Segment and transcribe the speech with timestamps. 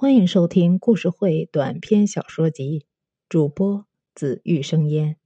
[0.00, 2.86] 欢迎收听故事会短篇小说集，
[3.28, 5.16] 主播紫玉生烟。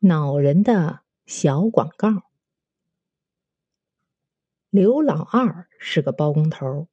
[0.00, 2.24] 恼人的小广告。
[4.68, 6.88] 刘老二是个包工头，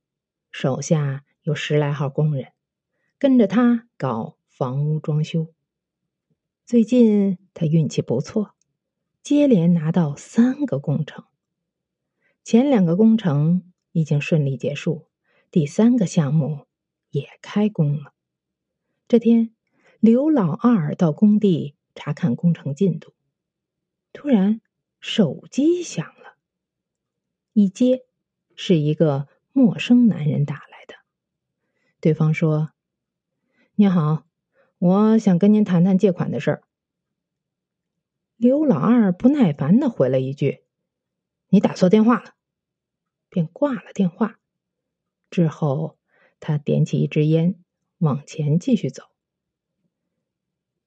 [0.54, 2.54] 手下有十来号工人，
[3.20, 5.54] 跟着他搞房屋装修。
[6.66, 8.56] 最近他运气不错，
[9.22, 11.26] 接连拿到三个工程。
[12.42, 15.10] 前两个工程已经顺利结束，
[15.52, 16.66] 第三个项目
[17.10, 18.14] 也开工了。
[19.10, 19.54] 这天，
[20.00, 23.14] 刘老二到工地查看工程进度，
[24.14, 24.62] 突然
[25.02, 26.38] 手机响了，
[27.52, 28.06] 一接
[28.56, 30.96] 是一个陌生男人打来的。
[32.00, 32.72] 对方说
[33.76, 34.24] ：“您好，
[34.78, 36.64] 我想跟您谈谈借款的事儿。”
[38.38, 40.64] 刘老二不耐烦的回了一句。
[41.50, 42.36] 你打错电话了，
[43.28, 44.40] 便挂了电话。
[45.32, 45.98] 之后，
[46.40, 47.56] 他点起一支烟，
[47.98, 49.06] 往前继续走。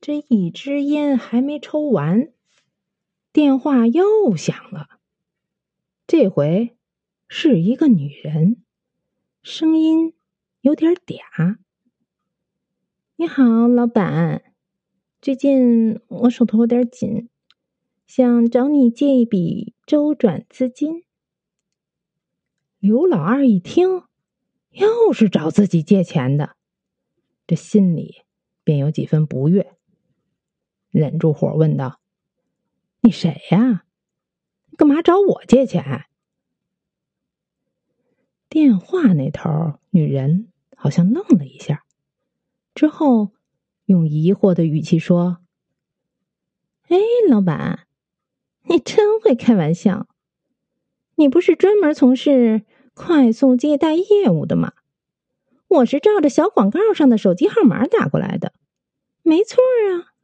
[0.00, 2.30] 这一支烟还没抽完，
[3.32, 5.00] 电话又响了。
[6.06, 6.76] 这回
[7.26, 8.62] 是一个女人，
[9.42, 10.12] 声音
[10.60, 11.56] 有点嗲。
[13.16, 14.52] 你好，老板，
[15.22, 17.30] 最近我手头有点紧。
[18.06, 21.04] 想找你借一笔周转资金。
[22.78, 24.02] 刘老二一听，
[24.74, 26.56] 又是找自己借钱的，
[27.46, 28.22] 这心里
[28.62, 29.76] 便有几分不悦，
[30.90, 32.00] 忍住火问道
[33.02, 33.84] ：“你谁呀？
[34.76, 36.06] 干嘛找我借钱？”
[38.48, 41.84] 电话那头女人好像愣了一下，
[42.74, 43.30] 之后
[43.86, 45.38] 用疑惑的语气说
[46.88, 46.96] ：“哎，
[47.28, 47.80] 老板。”
[48.66, 50.08] 你真会开玩笑！
[51.16, 52.64] 你不是专门从事
[52.94, 54.72] 快速借贷业务的嘛？
[55.66, 58.54] 我是照着小广告上的手机号码打过来的，
[59.22, 59.58] 没错
[59.90, 60.14] 啊。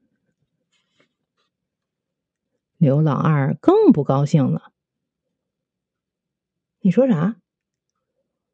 [2.77, 4.73] 刘老二更不高兴了。
[6.81, 7.37] 你说啥？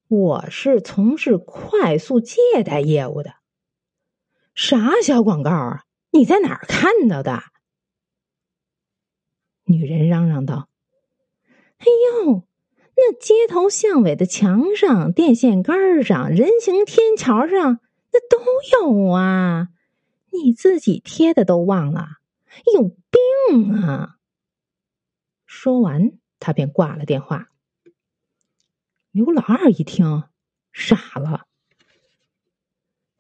[0.09, 3.35] 我是从事快速借贷业务的。
[4.55, 5.85] 啥小广告啊？
[6.11, 7.43] 你在哪儿看到的？
[9.65, 10.69] 女人嚷嚷道
[11.79, 11.87] ：“哎
[12.25, 12.46] 呦，
[12.97, 17.81] 那街头巷尾的墙上、电线杆上、人行天桥上，
[18.13, 18.39] 那都
[18.73, 19.69] 有啊！
[20.33, 22.09] 你自己贴的都忘了，
[22.75, 24.17] 有病啊！”
[25.45, 27.49] 说完，他便挂了电话。
[29.11, 30.25] 刘老二一听，
[30.73, 31.47] 傻了：“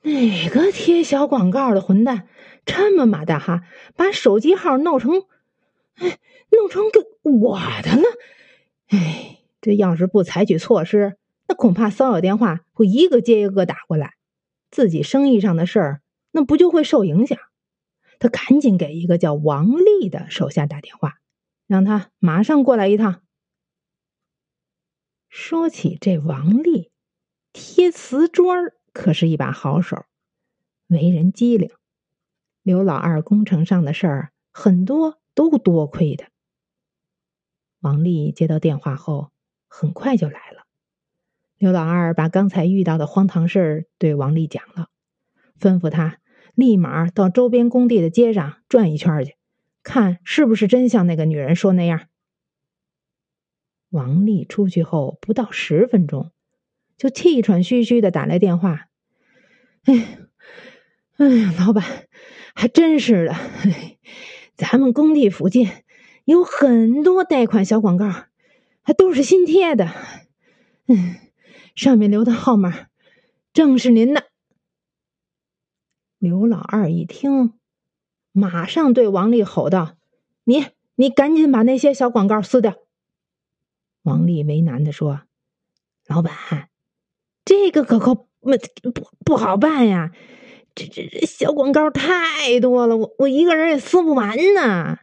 [0.02, 2.28] 哪个贴小广告的混蛋，
[2.64, 3.64] 这么马大哈，
[3.94, 5.24] 把手机号弄成……”
[5.96, 6.18] 哎，
[6.50, 8.02] 弄成个我的了！
[8.88, 11.18] 哎，这要是不采取措施，
[11.48, 14.14] 那恐怕骚扰电话会一个接一个打过来，
[14.70, 17.36] 自己生意上的事儿那不就会受影响？
[18.20, 21.14] 他赶紧给一个叫王丽的手下打电话，
[21.66, 23.22] 让他马上过来一趟。
[25.28, 26.92] 说起这王丽，
[27.52, 30.04] 贴瓷砖可是一把好手，
[30.86, 31.70] 为人机灵。
[32.62, 35.18] 刘老二工程上的事儿很多。
[35.36, 36.24] 都多亏的。
[37.80, 39.32] 王丽接到电话后，
[39.78, 40.64] 很快就来了。
[41.58, 44.88] 刘老二把刚才遇到的荒唐事儿对王丽讲了，
[45.60, 46.16] 吩咐他
[46.54, 49.36] 立马到周边工地的街上转一圈去，
[49.82, 52.06] 看是不是真像那个女人说那样。
[53.90, 56.32] 王丽出去后不到十分钟，
[56.96, 58.86] 就气喘吁吁的打来电话
[59.84, 60.18] ：“哎，
[61.18, 61.84] 哎呀，老板，
[62.54, 63.36] 还真是的。”
[64.56, 65.68] 咱们工地附近
[66.24, 68.24] 有很多贷款小广告，
[68.86, 69.90] 还都是新贴的。
[70.86, 71.16] 嗯，
[71.74, 72.86] 上面留的号码
[73.52, 74.28] 正是您的。
[76.18, 77.54] 刘老二一听，
[78.30, 79.96] 马上对王丽吼道
[80.44, 82.76] ：“你，你赶紧把那些小广告撕掉！”
[84.02, 85.22] 王丽为难的说
[86.06, 86.70] ：“老板，
[87.44, 88.28] 这个可可不
[88.94, 90.12] 不不好办呀。”
[90.76, 94.98] 这这这小广告太多了，我我一个人也撕不完呢。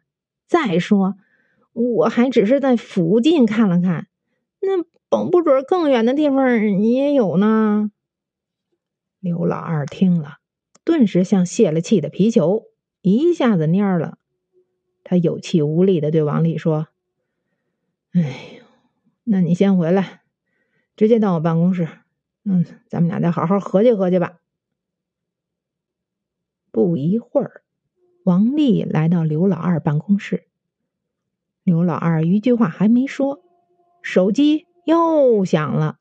[0.48, 1.18] 再说，
[1.74, 4.08] 我还只是在附近看了看，
[4.62, 7.92] 那保不准更远的地方也有呢。
[9.20, 10.38] 刘老二听了，
[10.84, 12.66] 顿时像泄了气的皮球，
[13.02, 14.18] 一下子蔫了。
[15.04, 16.88] 他有气无力的对王丽说
[18.14, 18.62] ：“哎，
[19.24, 20.22] 那你先回来，
[20.96, 21.88] 直接到我办公室，
[22.46, 24.40] 嗯，咱们俩再好好合计合计吧。”
[26.72, 27.64] 不一会儿，
[28.24, 30.48] 王丽来到刘老二办公室。
[31.64, 33.42] 刘老二一句话还没说，
[34.02, 36.00] 手机又响了。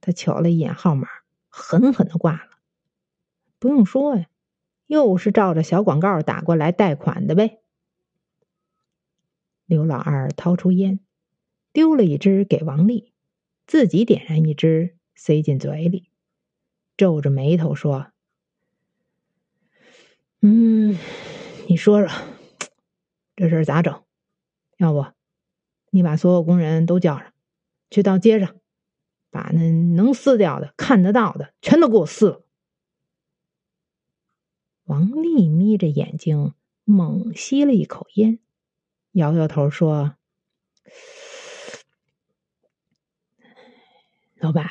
[0.00, 1.08] 他瞧了一眼号码，
[1.48, 2.50] 狠狠的挂了。
[3.58, 4.26] 不用说呀，
[4.86, 7.60] 又是照着小广告打过来贷款的呗。
[9.64, 11.00] 刘老二掏出烟，
[11.72, 13.14] 丢了一支给王丽，
[13.66, 16.10] 自己点燃一支塞进嘴里，
[16.98, 18.08] 皱着眉头说
[20.42, 20.98] ：“嗯，
[21.68, 22.14] 你说说，
[23.36, 24.03] 这事儿咋整？
[24.84, 25.06] 要不，
[25.90, 27.32] 你把所有工人都叫上，
[27.90, 28.54] 去到街上，
[29.30, 32.44] 把那能撕掉的、看得到的，全都给我撕了。”
[34.84, 36.52] 王丽眯着眼睛，
[36.84, 38.38] 猛吸了一口烟。
[39.12, 40.16] 摇摇头说
[44.36, 44.68] ：“老板，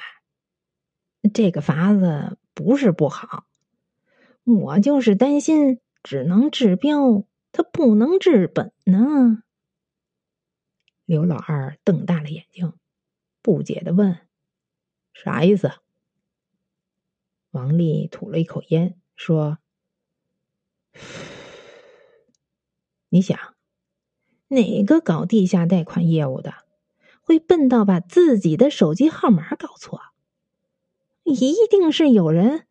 [1.33, 3.45] 这个法子不是不好，
[4.43, 9.43] 我就是担心只能治标，它不能治本呢。”
[11.05, 12.73] 刘老二瞪大了眼睛，
[13.41, 14.19] 不解的问
[15.13, 15.71] ：“啥意思？”
[17.51, 19.59] 王丽吐了一口烟，说
[23.09, 23.37] ：“你想。”
[24.49, 26.53] 哪个搞地下贷款业务的
[27.21, 29.99] 会笨到把自己的手机号码搞错？
[31.23, 32.67] 一定是有人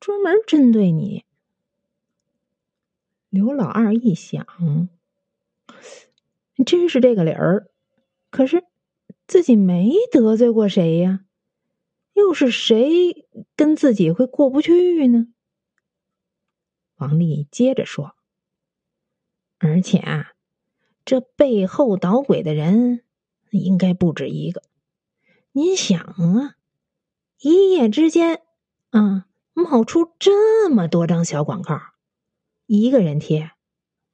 [0.00, 1.24] 专门针对你。
[3.28, 4.44] 刘老二一想，
[6.64, 7.68] 真是这个理儿。
[8.30, 8.64] 可是
[9.26, 11.20] 自己没得罪过谁呀？
[12.14, 15.26] 又是谁跟自己会过不去呢？
[16.96, 18.14] 王丽接着说
[19.58, 20.32] ：“而且啊。”
[21.04, 23.04] 这背后捣鬼的人
[23.50, 24.62] 应该不止一个。
[25.52, 26.56] 您想啊，
[27.38, 28.42] 一夜之间
[28.90, 31.80] 啊，冒出这么多张小广告，
[32.66, 33.52] 一个人贴，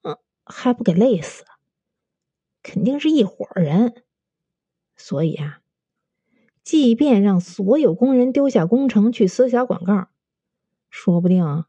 [0.02, 1.44] 嗯，还不给累死？
[2.62, 4.04] 肯定是一伙人。
[4.96, 5.60] 所以啊，
[6.62, 10.08] 即便让所有工人丢下工程去撕小广告，
[10.90, 11.64] 说不定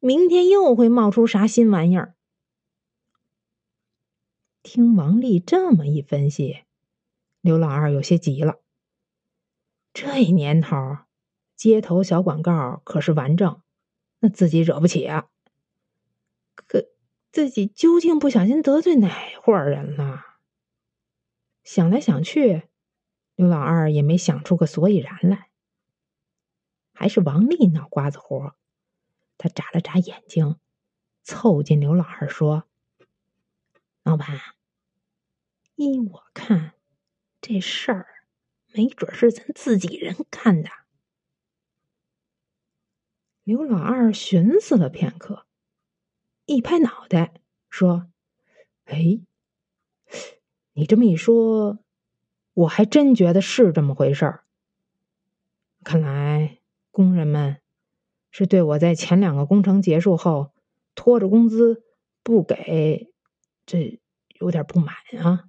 [0.00, 2.14] 明天又会冒出啥新玩意儿。
[4.62, 6.64] 听王丽这么一分析，
[7.40, 8.60] 刘老二有些急了。
[9.94, 10.76] 这年头，
[11.56, 13.60] 街头小广告可是完整，
[14.20, 15.28] 那自己惹不起啊。
[16.54, 16.86] 可
[17.32, 19.08] 自己究竟不小心得罪哪
[19.42, 20.33] 伙人了？
[21.64, 22.68] 想来想去，
[23.34, 25.50] 刘老二也没想出个所以然来。
[26.92, 28.54] 还是王丽脑瓜子活，
[29.38, 30.60] 他眨了眨眼睛，
[31.22, 32.68] 凑近刘老二说。
[34.04, 34.38] 老板，
[35.74, 36.74] 依我看，
[37.40, 38.06] 这事儿
[38.74, 40.70] 没准是咱自己人干的。
[43.42, 45.46] 刘老二寻思了片刻，
[46.44, 48.10] 一拍脑袋说
[48.84, 49.20] ：“哎，
[50.74, 51.78] 你这么一说，
[52.52, 54.44] 我还真觉得是这么回事儿。
[55.82, 56.58] 看来
[56.90, 57.60] 工人们
[58.30, 60.52] 是对我在前两个工程结束后
[60.94, 61.82] 拖着工资
[62.22, 63.10] 不给。”
[63.66, 63.98] 这
[64.40, 65.44] 有点不满啊！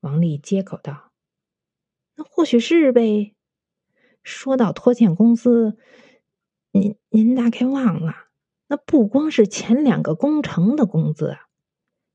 [0.00, 1.12] 王丽接口道
[2.16, 3.36] ：“那或许是呗。
[4.24, 5.78] 说到拖欠工资，
[6.72, 8.26] 您您大概忘了，
[8.66, 11.38] 那不光是前两个工程的工资，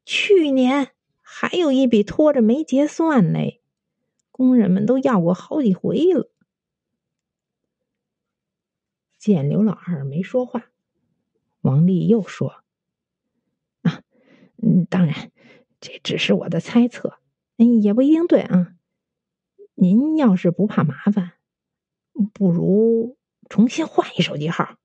[0.03, 0.91] 去年
[1.33, 3.61] 还有一笔拖着没结算嘞，
[4.31, 6.29] 工人们都要过好几回了。”
[9.17, 10.65] 见刘老二没说话，
[11.61, 12.63] 王丽又说。
[13.81, 14.01] 啊
[14.57, 15.31] 嗯，当然，
[15.79, 17.17] 这只是我的猜测，
[17.55, 18.73] 嗯，也不一定对啊。
[19.75, 21.31] 您要是不怕麻烦，
[22.33, 23.17] 不如
[23.47, 24.75] 重新换一手机号。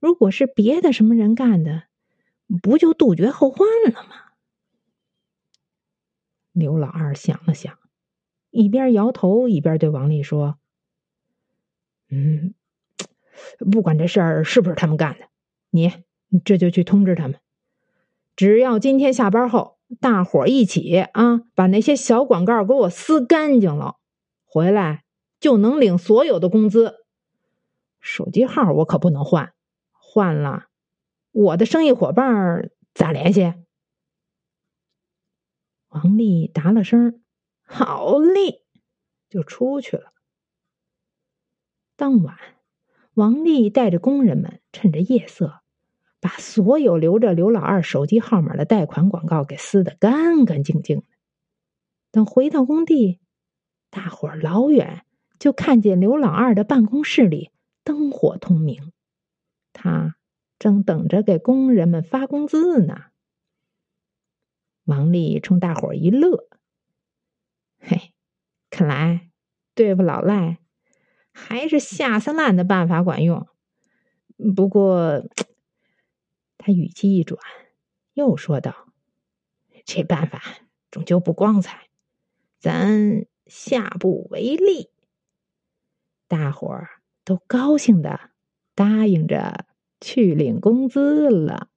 [0.00, 1.84] 如果是别的什么人干的，
[2.60, 4.29] 不就杜绝后患了吗？
[6.52, 7.78] 刘老二想了想，
[8.50, 10.58] 一边摇头一边对王丽说
[12.10, 12.54] ：“嗯，
[13.70, 15.26] 不管这事儿是不是他们干的，
[15.70, 15.92] 你
[16.44, 17.38] 这就去通知他们。”
[18.36, 23.96] 只要今天下班后，大伙一起啊，把那些小广告给我撕干净了，
[24.46, 25.04] 回来
[25.38, 27.04] 就能领所有的工资。
[28.00, 29.52] 手机号我可不能换，
[29.92, 30.68] 换了
[31.32, 33.52] 我的生意伙伴咋联系？
[35.90, 37.22] 王丽答了声
[37.62, 38.64] “好嘞”，
[39.30, 40.12] 就出去了。
[41.96, 42.36] 当晚，
[43.14, 45.60] 王丽带着工人们，趁着夜色。
[46.22, 51.04] 把所有留着刘老二手机号码的贷款广告给撕得干干净净的。
[52.10, 53.20] 等回到工地，
[53.88, 55.06] 大伙儿老远
[55.38, 57.52] 就看见刘老二的办公室里
[57.84, 58.92] 灯火通明，
[59.72, 60.16] 他
[60.58, 63.04] 正等着给工人们发工资呢。
[64.90, 66.48] 王丽冲大伙一乐
[67.78, 68.12] ：“嘿，
[68.70, 69.30] 看来
[69.76, 70.58] 对付老赖，
[71.32, 73.46] 还是下三滥的办法管用。
[74.56, 75.22] 不过，
[76.58, 77.40] 他语气一转，
[78.14, 78.92] 又说道
[79.86, 80.42] ：“这办法
[80.90, 81.88] 终究不光彩，
[82.58, 84.90] 咱下不为例。”
[86.26, 86.88] 大伙儿
[87.24, 88.32] 都高兴的
[88.74, 89.66] 答应着
[90.00, 91.69] 去领工资了。